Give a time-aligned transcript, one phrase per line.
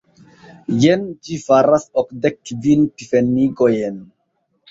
[0.85, 4.01] Jen, ĝi faras okdek kvin pfenigojn.